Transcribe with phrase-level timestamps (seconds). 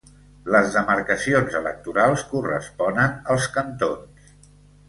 [0.53, 4.37] Les demarcacions electorals corresponen als cantons.